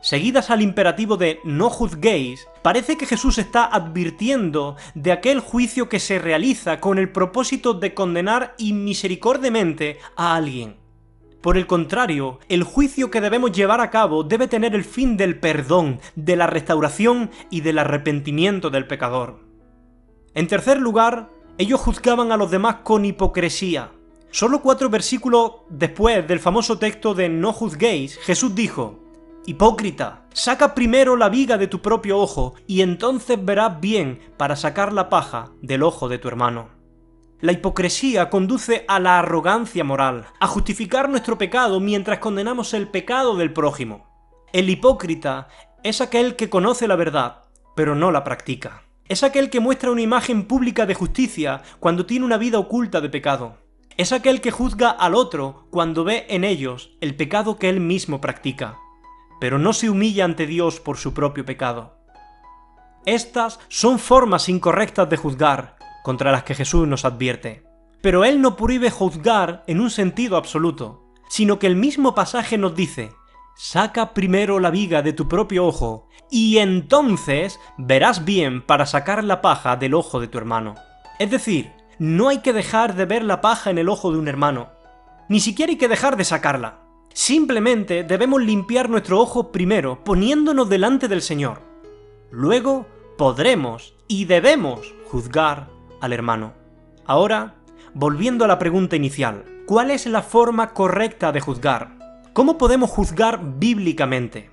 seguidas 0.00 0.48
al 0.48 0.62
imperativo 0.62 1.18
de 1.18 1.40
no 1.44 1.68
juzguéis, 1.68 2.48
parece 2.62 2.96
que 2.96 3.04
Jesús 3.04 3.36
está 3.36 3.66
advirtiendo 3.66 4.76
de 4.94 5.12
aquel 5.12 5.40
juicio 5.40 5.90
que 5.90 6.00
se 6.00 6.18
realiza 6.18 6.80
con 6.80 6.98
el 6.98 7.12
propósito 7.12 7.74
de 7.74 7.92
condenar 7.92 8.54
inmisericordiamente 8.56 9.98
a 10.16 10.36
alguien. 10.36 10.81
Por 11.42 11.58
el 11.58 11.66
contrario, 11.66 12.38
el 12.48 12.62
juicio 12.62 13.10
que 13.10 13.20
debemos 13.20 13.50
llevar 13.50 13.80
a 13.80 13.90
cabo 13.90 14.22
debe 14.22 14.46
tener 14.46 14.76
el 14.76 14.84
fin 14.84 15.16
del 15.16 15.40
perdón, 15.40 15.98
de 16.14 16.36
la 16.36 16.46
restauración 16.46 17.30
y 17.50 17.62
del 17.62 17.78
arrepentimiento 17.78 18.70
del 18.70 18.86
pecador. 18.86 19.40
En 20.34 20.46
tercer 20.46 20.78
lugar, 20.78 21.30
ellos 21.58 21.80
juzgaban 21.80 22.30
a 22.30 22.36
los 22.36 22.52
demás 22.52 22.76
con 22.84 23.04
hipocresía. 23.04 23.90
Solo 24.30 24.62
cuatro 24.62 24.88
versículos 24.88 25.52
después 25.68 26.26
del 26.26 26.38
famoso 26.38 26.78
texto 26.78 27.12
de 27.12 27.28
no 27.28 27.52
juzguéis, 27.52 28.18
Jesús 28.18 28.54
dijo, 28.54 29.00
Hipócrita, 29.44 30.22
saca 30.32 30.74
primero 30.74 31.16
la 31.16 31.28
viga 31.28 31.58
de 31.58 31.66
tu 31.66 31.82
propio 31.82 32.20
ojo 32.20 32.54
y 32.68 32.82
entonces 32.82 33.44
verás 33.44 33.80
bien 33.80 34.20
para 34.36 34.54
sacar 34.54 34.92
la 34.92 35.10
paja 35.10 35.50
del 35.60 35.82
ojo 35.82 36.08
de 36.08 36.18
tu 36.18 36.28
hermano. 36.28 36.81
La 37.42 37.50
hipocresía 37.50 38.30
conduce 38.30 38.84
a 38.86 39.00
la 39.00 39.18
arrogancia 39.18 39.82
moral, 39.82 40.26
a 40.38 40.46
justificar 40.46 41.08
nuestro 41.08 41.38
pecado 41.38 41.80
mientras 41.80 42.20
condenamos 42.20 42.72
el 42.72 42.86
pecado 42.86 43.34
del 43.34 43.52
prójimo. 43.52 44.06
El 44.52 44.70
hipócrita 44.70 45.48
es 45.82 46.00
aquel 46.00 46.36
que 46.36 46.48
conoce 46.48 46.86
la 46.86 46.94
verdad, 46.94 47.42
pero 47.74 47.96
no 47.96 48.12
la 48.12 48.22
practica. 48.22 48.84
Es 49.08 49.24
aquel 49.24 49.50
que 49.50 49.58
muestra 49.58 49.90
una 49.90 50.02
imagen 50.02 50.44
pública 50.44 50.86
de 50.86 50.94
justicia 50.94 51.62
cuando 51.80 52.06
tiene 52.06 52.24
una 52.24 52.38
vida 52.38 52.60
oculta 52.60 53.00
de 53.00 53.08
pecado. 53.08 53.56
Es 53.96 54.12
aquel 54.12 54.40
que 54.40 54.52
juzga 54.52 54.90
al 54.90 55.16
otro 55.16 55.66
cuando 55.70 56.04
ve 56.04 56.26
en 56.28 56.44
ellos 56.44 56.92
el 57.00 57.16
pecado 57.16 57.56
que 57.56 57.68
él 57.68 57.80
mismo 57.80 58.20
practica, 58.20 58.78
pero 59.40 59.58
no 59.58 59.72
se 59.72 59.90
humilla 59.90 60.24
ante 60.24 60.46
Dios 60.46 60.78
por 60.78 60.96
su 60.96 61.12
propio 61.12 61.44
pecado. 61.44 61.98
Estas 63.04 63.58
son 63.66 63.98
formas 63.98 64.48
incorrectas 64.48 65.10
de 65.10 65.16
juzgar, 65.16 65.76
contra 66.02 66.32
las 66.32 66.44
que 66.44 66.54
Jesús 66.54 66.86
nos 66.86 67.04
advierte. 67.04 67.64
Pero 68.00 68.24
Él 68.24 68.40
no 68.40 68.56
prohíbe 68.56 68.90
juzgar 68.90 69.62
en 69.66 69.80
un 69.80 69.90
sentido 69.90 70.36
absoluto, 70.36 71.12
sino 71.28 71.58
que 71.58 71.66
el 71.66 71.76
mismo 71.76 72.14
pasaje 72.14 72.58
nos 72.58 72.74
dice, 72.74 73.12
saca 73.56 74.14
primero 74.14 74.58
la 74.60 74.70
viga 74.70 75.02
de 75.02 75.12
tu 75.12 75.28
propio 75.28 75.66
ojo, 75.66 76.08
y 76.30 76.58
entonces 76.58 77.60
verás 77.78 78.24
bien 78.24 78.62
para 78.62 78.86
sacar 78.86 79.22
la 79.22 79.40
paja 79.40 79.76
del 79.76 79.94
ojo 79.94 80.20
de 80.20 80.28
tu 80.28 80.38
hermano. 80.38 80.74
Es 81.18 81.30
decir, 81.30 81.72
no 81.98 82.28
hay 82.28 82.38
que 82.38 82.52
dejar 82.52 82.96
de 82.96 83.04
ver 83.04 83.22
la 83.22 83.40
paja 83.40 83.70
en 83.70 83.78
el 83.78 83.88
ojo 83.88 84.10
de 84.10 84.18
un 84.18 84.28
hermano. 84.28 84.70
Ni 85.28 85.40
siquiera 85.40 85.70
hay 85.70 85.78
que 85.78 85.88
dejar 85.88 86.16
de 86.16 86.24
sacarla. 86.24 86.80
Simplemente 87.14 88.04
debemos 88.04 88.42
limpiar 88.42 88.88
nuestro 88.88 89.20
ojo 89.20 89.52
primero 89.52 90.02
poniéndonos 90.02 90.68
delante 90.68 91.08
del 91.08 91.22
Señor. 91.22 91.60
Luego 92.30 92.86
podremos 93.18 93.94
y 94.08 94.24
debemos 94.24 94.94
juzgar 95.10 95.68
al 96.02 96.12
hermano. 96.12 96.52
Ahora, 97.06 97.54
volviendo 97.94 98.44
a 98.44 98.48
la 98.48 98.58
pregunta 98.58 98.96
inicial, 98.96 99.44
¿cuál 99.66 99.90
es 99.90 100.04
la 100.06 100.20
forma 100.20 100.74
correcta 100.74 101.32
de 101.32 101.40
juzgar? 101.40 102.20
¿Cómo 102.34 102.58
podemos 102.58 102.90
juzgar 102.90 103.40
bíblicamente? 103.58 104.50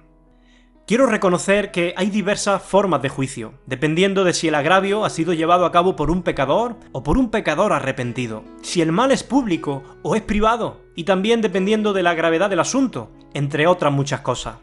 Quiero 0.86 1.06
reconocer 1.06 1.72
que 1.72 1.94
hay 1.98 2.10
diversas 2.10 2.64
formas 2.64 3.02
de 3.02 3.10
juicio, 3.10 3.54
dependiendo 3.68 4.24
de 4.24 4.34
si 4.34 4.48
el 4.48 4.56
agravio 4.56 5.06
ha 5.06 5.10
sido 5.10 5.34
llevado 5.34 5.66
a 5.66 5.72
cabo 5.72 5.96
por 5.96 6.10
un 6.10 6.24
pecador 6.24 6.78
o 6.92 7.04
por 7.04 7.18
un 7.18 7.30
pecador 7.30 7.74
arrepentido, 7.74 8.44
si 8.62 8.82
el 8.82 8.92
mal 8.92 9.12
es 9.12 9.24
público 9.24 9.84
o 10.02 10.16
es 10.16 10.22
privado, 10.22 10.82
y 10.96 11.04
también 11.04 11.42
dependiendo 11.42 11.94
de 11.94 12.04
la 12.04 12.16
gravedad 12.16 12.50
del 12.50 12.60
asunto, 12.60 13.12
entre 13.34 13.68
otras 13.68 13.94
muchas 13.94 14.22
cosas. 14.22 14.56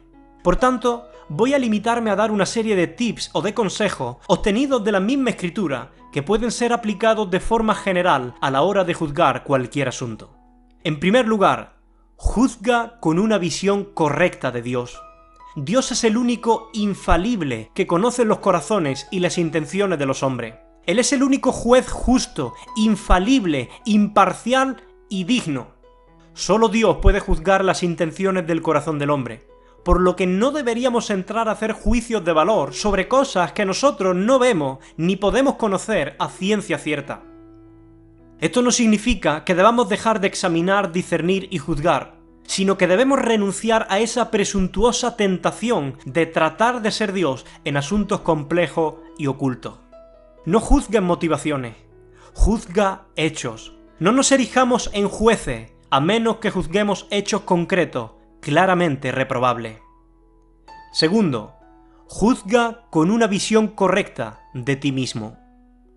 Por 0.43 0.57
tanto, 0.57 1.07
voy 1.29 1.55
a 1.55 1.59
limitarme 1.59 2.11
a 2.11 2.17
dar 2.17 2.31
una 2.31 2.47
serie 2.47 2.77
de 2.77 2.87
tips 2.87 3.31
o 3.33 3.43
de 3.43 3.55
consejos 3.55 4.19
obtenidos 4.27 4.85
de 4.85 4.93
la 4.93 5.01
misma 5.01 5.31
escritura 5.31 5.93
que 6.13 6.23
pueden 6.23 6.51
ser 6.51 6.73
aplicados 6.73 7.31
de 7.31 7.41
forma 7.41 7.75
general 7.75 8.35
a 8.41 8.51
la 8.51 8.63
hora 8.63 8.85
de 8.85 8.95
juzgar 8.95 9.45
cualquier 9.45 9.89
asunto. 9.89 10.37
En 10.85 11.01
primer 11.01 11.27
lugar, 11.27 11.79
juzga 12.17 12.99
con 13.01 13.19
una 13.19 13.39
visión 13.39 13.85
correcta 13.93 14.51
de 14.51 14.63
Dios. 14.63 15.01
Dios 15.57 15.91
es 15.93 16.05
el 16.05 16.17
único 16.17 16.71
infalible 16.75 17.71
que 17.75 17.87
conoce 17.87 18.25
los 18.25 18.39
corazones 18.39 19.09
y 19.11 19.21
las 19.21 19.39
intenciones 19.39 19.99
de 19.99 20.07
los 20.07 20.23
hombres. 20.23 20.55
Él 20.85 20.99
es 20.99 21.13
el 21.13 21.23
único 21.23 21.51
juez 21.51 21.91
justo, 21.91 22.55
infalible, 22.77 23.69
imparcial 23.85 24.83
y 25.09 25.25
digno. 25.25 25.69
Solo 26.35 26.69
Dios 26.69 26.99
puede 27.03 27.21
juzgar 27.21 27.65
las 27.65 27.83
intenciones 27.83 28.47
del 28.47 28.63
corazón 28.63 28.99
del 28.99 29.11
hombre, 29.11 29.49
por 29.87 30.01
lo 30.01 30.17
que 30.17 30.27
no 30.27 30.51
deberíamos 30.51 31.11
entrar 31.11 31.49
a 31.49 31.53
hacer 31.53 31.71
juicios 31.71 32.25
de 32.25 32.33
valor 32.33 32.75
sobre 32.75 33.07
cosas 33.07 33.53
que 33.53 33.65
nosotros 33.65 34.17
no 34.17 34.41
vemos 34.41 34.81
ni 34.97 35.15
podemos 35.15 35.55
conocer 35.55 36.17
a 36.19 36.29
ciencia 36.29 36.77
cierta. 36.77 37.23
Esto 38.41 38.63
no 38.63 38.73
significa 38.73 39.45
que 39.45 39.55
debamos 39.55 39.89
dejar 39.89 40.21
de 40.21 40.27
examinar, 40.27 40.91
discernir 40.91 41.47
y 41.53 41.59
juzgar, 41.59 42.19
sino 42.43 42.77
que 42.77 42.89
debemos 42.89 43.21
renunciar 43.21 43.87
a 43.89 44.01
esa 44.01 44.33
presuntuosa 44.33 45.17
tentación 45.17 45.97
de 46.05 46.27
tratar 46.27 46.83
de 46.83 46.91
ser 46.91 47.13
Dios 47.13 47.47
en 47.65 47.77
asuntos 47.77 48.23
complejos 48.23 48.97
y 49.19 49.29
ocultos. 49.29 49.79
No 50.47 50.59
juzguen 50.59 51.05
motivaciones, 51.05 51.77
juzga 52.35 53.07
hechos. 53.15 53.77
No 54.01 54.11
nos 54.11 54.33
erijamos 54.33 54.91
en 54.93 55.07
jueces, 55.09 55.71
a 55.91 56.01
menos 56.01 56.39
que 56.39 56.51
juzguemos 56.51 57.07
hechos 57.11 57.43
concretos, 57.43 58.16
claramente 58.41 59.13
reprobables. 59.13 59.79
Segundo, 60.93 61.55
juzga 62.07 62.87
con 62.91 63.11
una 63.11 63.27
visión 63.27 63.69
correcta 63.69 64.41
de 64.55 64.77
ti 64.77 64.93
mismo. 64.93 65.37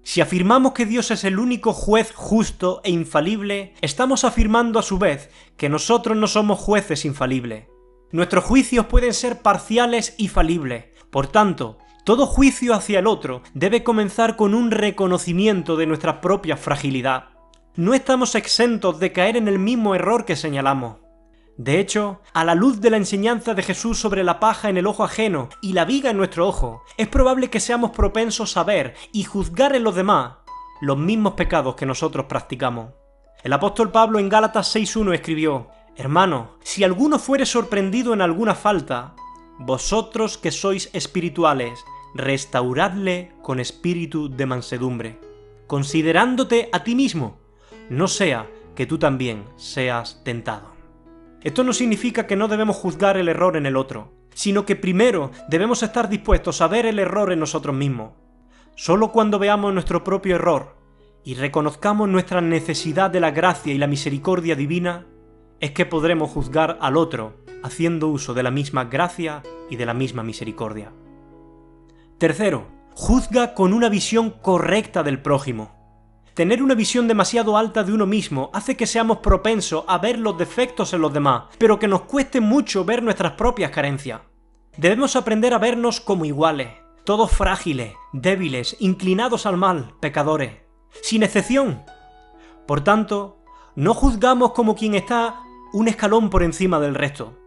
Si 0.03 0.22
afirmamos 0.22 0.74
que 0.74 0.86
Dios 0.86 1.12
es 1.12 1.24
el 1.24 1.39
único 1.39 1.72
juez 1.72 2.12
justo 2.15 2.81
e 2.84 2.91
infalible, 2.91 3.75
estamos 3.81 4.24
afirmando 4.24 4.79
a 4.79 4.84
su 4.84 4.98
vez 4.98 5.29
que 5.55 5.69
nosotros 5.69 6.17
no 6.17 6.27
somos 6.27 6.60
jueces 6.60 7.05
infalibles. 7.05 7.67
Nuestros 8.12 8.43
juicios 8.43 8.88
pueden 8.88 9.13
ser 9.13 9.41
parciales 9.41 10.15
y 10.17 10.29
falibles. 10.29 10.86
Por 11.12 11.27
tanto, 11.27 11.77
todo 12.05 12.25
juicio 12.25 12.74
hacia 12.74 13.00
el 13.00 13.08
otro 13.08 13.43
debe 13.53 13.84
comenzar 13.84 14.36
con 14.36 14.55
un 14.55 14.72
reconocimiento 14.72 15.77
de 15.77 15.86
nuestra 15.86 16.22
propia 16.22 16.58
fragilidad. 16.58 17.25
No 17.75 17.93
estamos 17.93 18.34
exentos 18.34 19.00
de 19.00 19.12
caer 19.12 19.38
en 19.38 19.48
el 19.48 19.60
mismo 19.60 19.93
error 19.93 20.25
que 20.25 20.36
señalamos. 20.36 20.98
De 21.59 21.77
hecho, 21.81 22.21
a 22.31 22.45
la 22.45 22.55
luz 22.55 22.79
de 22.79 22.89
la 22.89 22.95
enseñanza 22.95 23.53
de 23.53 23.63
Jesús 23.63 23.99
sobre 23.99 24.23
la 24.23 24.39
paja 24.39 24.69
en 24.69 24.77
el 24.77 24.87
ojo 24.87 25.03
ajeno 25.03 25.49
y 25.59 25.73
la 25.73 25.83
viga 25.83 26.09
en 26.09 26.15
nuestro 26.15 26.47
ojo, 26.47 26.85
es 26.95 27.09
probable 27.09 27.49
que 27.49 27.59
seamos 27.59 27.91
propensos 27.91 28.55
a 28.55 28.63
ver 28.63 28.95
y 29.11 29.25
juzgar 29.25 29.75
en 29.75 29.83
los 29.83 29.93
demás 29.93 30.35
los 30.79 30.97
mismos 30.97 31.33
pecados 31.33 31.75
que 31.75 31.85
nosotros 31.85 32.27
practicamos. 32.29 32.93
El 33.43 33.51
apóstol 33.51 33.91
Pablo 33.91 34.19
en 34.19 34.29
Gálatas 34.29 34.73
6.1 34.73 35.13
escribió, 35.13 35.67
Hermano, 35.97 36.51
si 36.63 36.85
alguno 36.85 37.19
fuere 37.19 37.45
sorprendido 37.45 38.13
en 38.13 38.21
alguna 38.21 38.55
falta, 38.55 39.13
vosotros 39.57 40.37
que 40.37 40.51
sois 40.51 40.89
espirituales, 40.93 41.83
restauradle 42.15 43.33
con 43.41 43.59
espíritu 43.59 44.29
de 44.29 44.45
mansedumbre, 44.45 45.19
considerándote 45.67 46.69
a 46.71 46.85
ti 46.85 46.95
mismo, 46.95 47.37
no 47.89 48.07
sea 48.07 48.49
que 48.75 48.85
tú 48.85 48.97
también 48.97 49.43
seas 49.57 50.21
tentado. 50.23 50.78
Esto 51.43 51.63
no 51.63 51.74
significa 51.74 52.27
que 52.27 52.36
no 52.36 52.48
debemos 52.48 52.75
juzgar 52.75 53.17
el 53.17 53.29
error 53.29 53.55
en 53.55 53.65
el 53.65 53.77
otro, 53.77 54.13
sino 54.34 54.65
que 54.65 54.75
primero 54.75 55.31
debemos 55.48 55.84
estar 55.84 56.10
dispuestos 56.10 56.62
a 56.62 56.67
ver 56.67 56.86
el 56.86 57.00
error 57.00 57.31
en 57.31 57.39
nosotros 57.39 57.75
mismos. 57.75 58.13
Solo 58.75 59.12
cuando 59.12 59.39
veamos 59.39 59.74
nuestro 59.74 60.03
propio 60.03 60.36
error 60.36 60.75
y 61.24 61.36
reconozcamos 61.36 62.10
nuestra 62.10 62.41
necesidad 62.41 63.10
de 63.10 63.19
la 63.19 63.31
gracia 63.31 63.74
y 63.74 63.77
la 63.77 63.88
misericordia 63.88 64.55
divina, 64.55 65.05
es 65.60 65.72
que 65.72 65.86
podremos 65.86 66.29
juzgar 66.29 66.77
al 66.81 66.98
otro 66.98 67.38
haciendo 67.63 68.08
uso 68.08 68.34
de 68.34 68.43
la 68.43 68.51
misma 68.51 68.86
gracia 68.86 69.43
y 69.69 69.75
de 69.75 69.86
la 69.86 69.93
misma 69.93 70.24
misericordia. 70.24 70.93
Tercero, 72.17 72.67
juzga 72.93 73.53
con 73.53 73.74
una 73.74 73.89
visión 73.89 74.29
correcta 74.29 75.03
del 75.03 75.22
prójimo. 75.22 75.78
Tener 76.33 76.63
una 76.63 76.75
visión 76.75 77.07
demasiado 77.07 77.57
alta 77.57 77.83
de 77.83 77.91
uno 77.91 78.05
mismo 78.05 78.50
hace 78.53 78.77
que 78.77 78.88
seamos 78.88 79.17
propensos 79.17 79.83
a 79.88 79.98
ver 79.98 80.19
los 80.19 80.38
defectos 80.38 80.93
en 80.93 81.01
los 81.01 81.13
demás, 81.13 81.43
pero 81.57 81.79
que 81.79 81.88
nos 81.88 82.01
cueste 82.01 82.39
mucho 82.39 82.86
ver 82.86 83.03
nuestras 83.03 83.33
propias 83.33 83.71
carencias. 83.71 84.21
Debemos 84.77 85.15
aprender 85.15 85.53
a 85.53 85.57
vernos 85.57 86.00
como 86.00 86.25
iguales, 86.25 86.69
todos 87.03 87.31
frágiles, 87.31 87.93
débiles, 88.13 88.77
inclinados 88.79 89.45
al 89.45 89.57
mal, 89.57 89.95
pecadores, 90.00 90.53
sin 91.01 91.24
excepción. 91.24 91.83
Por 92.65 92.81
tanto, 92.81 93.39
no 93.75 93.93
juzgamos 93.93 94.53
como 94.53 94.75
quien 94.75 94.95
está 94.95 95.41
un 95.74 95.88
escalón 95.88 96.29
por 96.29 96.43
encima 96.43 96.79
del 96.79 96.95
resto. 96.95 97.38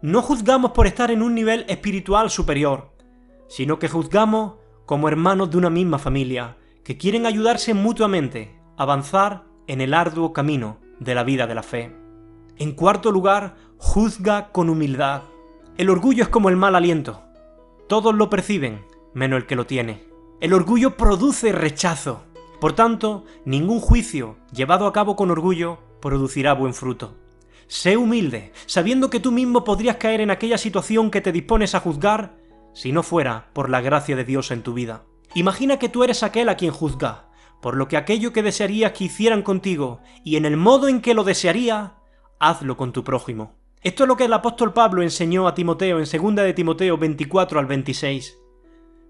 No 0.00 0.22
juzgamos 0.22 0.70
por 0.72 0.86
estar 0.86 1.10
en 1.10 1.22
un 1.22 1.34
nivel 1.34 1.64
espiritual 1.68 2.30
superior, 2.30 2.92
sino 3.48 3.78
que 3.78 3.88
juzgamos 3.88 4.54
como 4.86 5.08
hermanos 5.08 5.50
de 5.50 5.58
una 5.58 5.70
misma 5.70 5.98
familia, 5.98 6.56
que 6.88 6.96
quieren 6.96 7.26
ayudarse 7.26 7.74
mutuamente 7.74 8.58
a 8.78 8.84
avanzar 8.84 9.44
en 9.66 9.82
el 9.82 9.92
arduo 9.92 10.32
camino 10.32 10.78
de 10.98 11.14
la 11.14 11.22
vida 11.22 11.46
de 11.46 11.54
la 11.54 11.62
fe. 11.62 11.94
En 12.56 12.72
cuarto 12.72 13.12
lugar, 13.12 13.56
juzga 13.76 14.50
con 14.52 14.70
humildad. 14.70 15.24
El 15.76 15.90
orgullo 15.90 16.22
es 16.22 16.30
como 16.30 16.48
el 16.48 16.56
mal 16.56 16.74
aliento. 16.74 17.20
Todos 17.90 18.14
lo 18.14 18.30
perciben, 18.30 18.86
menos 19.12 19.36
el 19.36 19.46
que 19.46 19.54
lo 19.54 19.66
tiene. 19.66 20.02
El 20.40 20.54
orgullo 20.54 20.96
produce 20.96 21.52
rechazo. 21.52 22.22
Por 22.58 22.72
tanto, 22.72 23.26
ningún 23.44 23.80
juicio 23.80 24.36
llevado 24.50 24.86
a 24.86 24.94
cabo 24.94 25.14
con 25.14 25.30
orgullo 25.30 25.80
producirá 26.00 26.54
buen 26.54 26.72
fruto. 26.72 27.18
Sé 27.66 27.98
humilde, 27.98 28.50
sabiendo 28.64 29.10
que 29.10 29.20
tú 29.20 29.30
mismo 29.30 29.62
podrías 29.62 29.96
caer 29.96 30.22
en 30.22 30.30
aquella 30.30 30.56
situación 30.56 31.10
que 31.10 31.20
te 31.20 31.32
dispones 31.32 31.74
a 31.74 31.80
juzgar 31.80 32.38
si 32.72 32.92
no 32.92 33.02
fuera 33.02 33.50
por 33.52 33.68
la 33.68 33.82
gracia 33.82 34.16
de 34.16 34.24
Dios 34.24 34.50
en 34.52 34.62
tu 34.62 34.72
vida. 34.72 35.02
Imagina 35.34 35.78
que 35.78 35.88
tú 35.88 36.04
eres 36.04 36.22
aquel 36.22 36.48
a 36.48 36.56
quien 36.56 36.72
juzga, 36.72 37.28
por 37.60 37.76
lo 37.76 37.88
que 37.88 37.96
aquello 37.96 38.32
que 38.32 38.42
desearías 38.42 38.92
que 38.92 39.04
hicieran 39.04 39.42
contigo, 39.42 40.00
y 40.24 40.36
en 40.36 40.44
el 40.44 40.56
modo 40.56 40.88
en 40.88 41.00
que 41.00 41.14
lo 41.14 41.24
desearía, 41.24 41.94
hazlo 42.38 42.76
con 42.76 42.92
tu 42.92 43.04
prójimo. 43.04 43.56
Esto 43.82 44.04
es 44.04 44.08
lo 44.08 44.16
que 44.16 44.24
el 44.24 44.32
apóstol 44.32 44.72
Pablo 44.72 45.02
enseñó 45.02 45.46
a 45.46 45.54
Timoteo 45.54 45.98
en 45.98 46.04
2 46.04 46.34
de 46.36 46.54
Timoteo 46.54 46.96
24 46.96 47.60
al 47.60 47.66
26. 47.66 48.38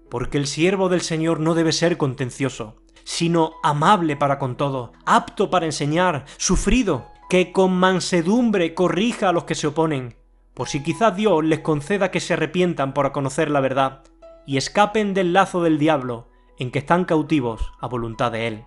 Porque 0.09 0.37
el 0.37 0.47
siervo 0.47 0.89
del 0.89 1.01
Señor 1.01 1.39
no 1.39 1.55
debe 1.55 1.71
ser 1.71 1.97
contencioso, 1.97 2.75
sino 3.03 3.53
amable 3.63 4.15
para 4.15 4.37
con 4.37 4.57
todo, 4.57 4.91
apto 5.05 5.49
para 5.49 5.65
enseñar, 5.65 6.25
sufrido, 6.37 7.07
que 7.29 7.51
con 7.51 7.73
mansedumbre 7.73 8.73
corrija 8.73 9.29
a 9.29 9.31
los 9.31 9.45
que 9.45 9.55
se 9.55 9.67
oponen, 9.67 10.15
por 10.53 10.67
si 10.67 10.83
quizás 10.83 11.15
Dios 11.15 11.43
les 11.43 11.59
conceda 11.59 12.11
que 12.11 12.19
se 12.19 12.33
arrepientan 12.33 12.93
por 12.93 13.11
conocer 13.11 13.49
la 13.49 13.61
verdad 13.61 14.03
y 14.49 14.57
escapen 14.57 15.13
del 15.13 15.31
lazo 15.31 15.61
del 15.61 15.77
diablo 15.77 16.27
en 16.57 16.71
que 16.71 16.79
están 16.79 17.05
cautivos 17.05 17.71
a 17.79 17.85
voluntad 17.85 18.31
de 18.31 18.47
él. 18.47 18.65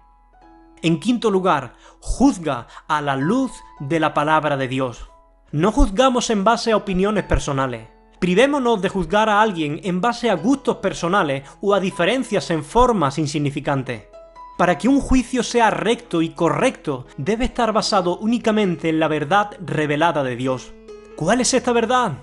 En 0.80 1.00
quinto 1.00 1.28
lugar, 1.28 1.74
juzga 1.98 2.68
a 2.86 3.00
la 3.00 3.16
luz 3.16 3.50
de 3.80 3.98
la 3.98 4.14
palabra 4.14 4.56
de 4.56 4.68
Dios. 4.68 5.10
No 5.50 5.72
juzgamos 5.72 6.30
en 6.30 6.44
base 6.44 6.70
a 6.70 6.76
opiniones 6.76 7.24
personales. 7.24 7.88
Privémonos 8.20 8.80
de 8.80 8.90
juzgar 8.90 9.28
a 9.28 9.42
alguien 9.42 9.80
en 9.82 10.00
base 10.00 10.30
a 10.30 10.36
gustos 10.36 10.76
personales 10.76 11.42
o 11.60 11.74
a 11.74 11.80
diferencias 11.80 12.52
en 12.52 12.62
formas 12.62 13.18
insignificantes. 13.18 14.04
Para 14.56 14.78
que 14.78 14.86
un 14.86 15.00
juicio 15.00 15.42
sea 15.42 15.70
recto 15.70 16.22
y 16.22 16.28
correcto, 16.28 17.06
debe 17.16 17.46
estar 17.46 17.72
basado 17.72 18.18
únicamente 18.18 18.88
en 18.88 19.00
la 19.00 19.08
verdad 19.08 19.50
revelada 19.58 20.22
de 20.22 20.36
Dios. 20.36 20.74
¿Cuál 21.16 21.40
es 21.40 21.52
esta 21.54 21.72
verdad? 21.72 22.18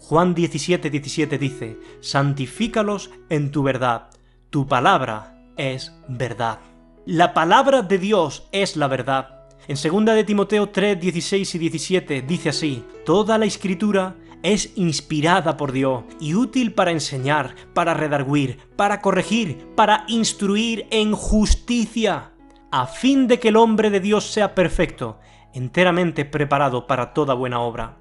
Juan 0.00 0.34
17, 0.34 0.90
17 0.90 1.38
dice, 1.38 1.78
Santifícalos 2.00 3.10
en 3.28 3.50
tu 3.50 3.62
verdad, 3.62 4.08
tu 4.48 4.66
palabra 4.66 5.44
es 5.56 5.94
verdad. 6.08 6.58
La 7.04 7.34
palabra 7.34 7.82
de 7.82 7.98
Dios 7.98 8.48
es 8.50 8.76
la 8.76 8.88
verdad. 8.88 9.46
En 9.68 9.76
2 9.76 10.14
de 10.16 10.24
Timoteo 10.24 10.70
3, 10.70 10.98
16 10.98 11.54
y 11.54 11.58
17 11.58 12.22
dice 12.22 12.48
así, 12.48 12.84
Toda 13.04 13.36
la 13.36 13.44
escritura 13.44 14.16
es 14.42 14.72
inspirada 14.76 15.56
por 15.58 15.70
Dios 15.70 16.04
y 16.18 16.34
útil 16.34 16.72
para 16.72 16.92
enseñar, 16.92 17.54
para 17.74 17.92
redarguir, 17.92 18.58
para 18.76 19.02
corregir, 19.02 19.68
para 19.76 20.04
instruir 20.08 20.86
en 20.90 21.12
justicia, 21.12 22.32
a 22.72 22.86
fin 22.86 23.28
de 23.28 23.38
que 23.38 23.48
el 23.48 23.56
hombre 23.56 23.90
de 23.90 24.00
Dios 24.00 24.32
sea 24.32 24.54
perfecto, 24.54 25.20
enteramente 25.52 26.24
preparado 26.24 26.86
para 26.86 27.12
toda 27.12 27.34
buena 27.34 27.60
obra. 27.60 27.99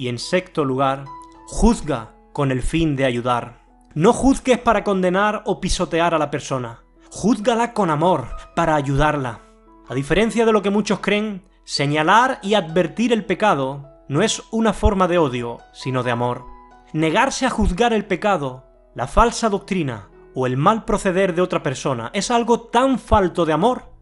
Y 0.00 0.08
en 0.08 0.18
sexto 0.18 0.64
lugar, 0.64 1.04
juzga 1.44 2.14
con 2.32 2.52
el 2.52 2.62
fin 2.62 2.96
de 2.96 3.04
ayudar. 3.04 3.60
No 3.92 4.14
juzgues 4.14 4.58
para 4.58 4.82
condenar 4.82 5.42
o 5.44 5.60
pisotear 5.60 6.14
a 6.14 6.18
la 6.18 6.30
persona. 6.30 6.80
Júzgala 7.10 7.74
con 7.74 7.90
amor, 7.90 8.28
para 8.56 8.76
ayudarla. 8.76 9.40
A 9.86 9.94
diferencia 9.94 10.46
de 10.46 10.52
lo 10.52 10.62
que 10.62 10.70
muchos 10.70 11.00
creen, 11.00 11.42
señalar 11.64 12.38
y 12.42 12.54
advertir 12.54 13.12
el 13.12 13.26
pecado 13.26 13.90
no 14.08 14.22
es 14.22 14.42
una 14.52 14.72
forma 14.72 15.06
de 15.06 15.18
odio, 15.18 15.58
sino 15.74 16.02
de 16.02 16.12
amor. 16.12 16.46
Negarse 16.94 17.44
a 17.44 17.50
juzgar 17.50 17.92
el 17.92 18.06
pecado, 18.06 18.64
la 18.94 19.06
falsa 19.06 19.50
doctrina 19.50 20.08
o 20.34 20.46
el 20.46 20.56
mal 20.56 20.86
proceder 20.86 21.34
de 21.34 21.42
otra 21.42 21.62
persona 21.62 22.10
es 22.14 22.30
algo 22.30 22.62
tan 22.62 22.98
falto 22.98 23.44
de 23.44 23.52
amor 23.52 23.92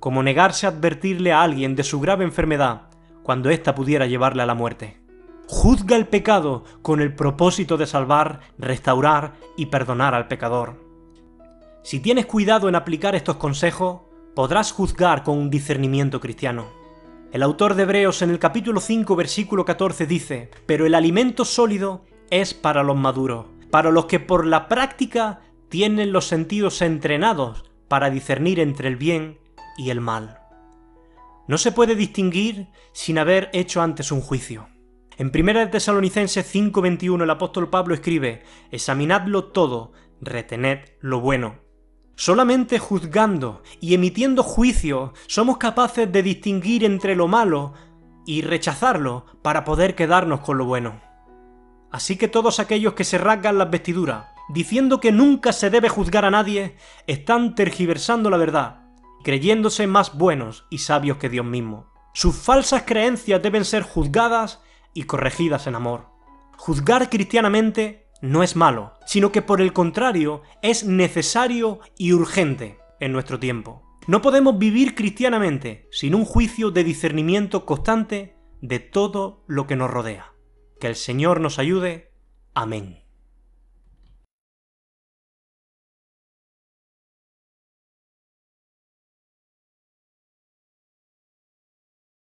como 0.00 0.24
negarse 0.24 0.66
a 0.66 0.70
advertirle 0.70 1.32
a 1.32 1.42
alguien 1.42 1.76
de 1.76 1.84
su 1.84 2.00
grave 2.00 2.24
enfermedad 2.24 2.88
cuando 3.22 3.50
ésta 3.50 3.76
pudiera 3.76 4.06
llevarle 4.06 4.42
a 4.42 4.46
la 4.46 4.54
muerte. 4.54 5.03
Juzga 5.46 5.96
el 5.96 6.06
pecado 6.06 6.64
con 6.80 7.00
el 7.00 7.14
propósito 7.14 7.76
de 7.76 7.86
salvar, 7.86 8.40
restaurar 8.58 9.34
y 9.56 9.66
perdonar 9.66 10.14
al 10.14 10.26
pecador. 10.26 10.82
Si 11.82 12.00
tienes 12.00 12.24
cuidado 12.24 12.68
en 12.68 12.74
aplicar 12.74 13.14
estos 13.14 13.36
consejos, 13.36 14.00
podrás 14.34 14.72
juzgar 14.72 15.22
con 15.22 15.36
un 15.36 15.50
discernimiento 15.50 16.18
cristiano. 16.18 16.66
El 17.30 17.42
autor 17.42 17.74
de 17.74 17.82
Hebreos 17.82 18.22
en 18.22 18.30
el 18.30 18.38
capítulo 18.38 18.80
5 18.80 19.16
versículo 19.16 19.64
14 19.64 20.06
dice, 20.06 20.50
pero 20.66 20.86
el 20.86 20.94
alimento 20.94 21.44
sólido 21.44 22.04
es 22.30 22.54
para 22.54 22.82
los 22.82 22.96
maduros, 22.96 23.46
para 23.70 23.90
los 23.90 24.06
que 24.06 24.20
por 24.20 24.46
la 24.46 24.66
práctica 24.66 25.40
tienen 25.68 26.12
los 26.12 26.26
sentidos 26.26 26.80
entrenados 26.80 27.64
para 27.88 28.08
discernir 28.08 28.60
entre 28.60 28.88
el 28.88 28.96
bien 28.96 29.38
y 29.76 29.90
el 29.90 30.00
mal. 30.00 30.38
No 31.48 31.58
se 31.58 31.72
puede 31.72 31.96
distinguir 31.96 32.68
sin 32.92 33.18
haber 33.18 33.50
hecho 33.52 33.82
antes 33.82 34.10
un 34.10 34.22
juicio. 34.22 34.68
En 35.16 35.30
1 35.34 35.70
Tesalonicenses 35.70 36.46
5:21 36.46 37.22
el 37.22 37.30
apóstol 37.30 37.70
Pablo 37.70 37.94
escribe, 37.94 38.42
examinadlo 38.70 39.44
todo, 39.44 39.92
retened 40.20 40.80
lo 41.00 41.20
bueno, 41.20 41.64
Solamente 42.16 42.78
juzgando 42.78 43.62
y 43.80 43.94
emitiendo 43.94 44.44
juicio 44.44 45.14
somos 45.26 45.58
capaces 45.58 46.10
de 46.10 46.22
distinguir 46.22 46.84
entre 46.84 47.16
lo 47.16 47.26
malo 47.26 47.74
y 48.24 48.42
rechazarlo 48.42 49.26
para 49.42 49.64
poder 49.64 49.96
quedarnos 49.96 50.40
con 50.40 50.56
lo 50.56 50.64
bueno. 50.64 51.00
Así 51.90 52.16
que 52.16 52.28
todos 52.28 52.60
aquellos 52.60 52.94
que 52.94 53.02
se 53.02 53.18
rasgan 53.18 53.58
las 53.58 53.70
vestiduras, 53.70 54.26
diciendo 54.48 55.00
que 55.00 55.10
nunca 55.10 55.52
se 55.52 55.70
debe 55.70 55.88
juzgar 55.88 56.24
a 56.24 56.30
nadie, 56.30 56.76
están 57.08 57.56
tergiversando 57.56 58.30
la 58.30 58.36
verdad, 58.36 58.84
creyéndose 59.24 59.88
más 59.88 60.16
buenos 60.16 60.66
y 60.70 60.78
sabios 60.78 61.18
que 61.18 61.28
Dios 61.28 61.44
mismo. 61.44 61.92
Sus 62.14 62.36
falsas 62.36 62.84
creencias 62.86 63.42
deben 63.42 63.64
ser 63.64 63.82
juzgadas 63.82 64.60
y 64.94 65.02
corregidas 65.04 65.66
en 65.66 65.74
amor. 65.74 66.06
Juzgar 66.56 67.10
cristianamente 67.10 68.08
no 68.22 68.42
es 68.42 68.56
malo, 68.56 68.94
sino 69.06 69.32
que 69.32 69.42
por 69.42 69.60
el 69.60 69.72
contrario 69.72 70.42
es 70.62 70.84
necesario 70.84 71.80
y 71.98 72.12
urgente 72.12 72.78
en 73.00 73.12
nuestro 73.12 73.38
tiempo. 73.38 73.82
No 74.06 74.22
podemos 74.22 74.58
vivir 74.58 74.94
cristianamente 74.94 75.88
sin 75.90 76.14
un 76.14 76.24
juicio 76.24 76.70
de 76.70 76.84
discernimiento 76.84 77.66
constante 77.66 78.36
de 78.60 78.78
todo 78.78 79.44
lo 79.46 79.66
que 79.66 79.76
nos 79.76 79.90
rodea. 79.90 80.32
Que 80.80 80.86
el 80.86 80.96
Señor 80.96 81.40
nos 81.40 81.58
ayude. 81.58 82.12
Amén. 82.54 83.03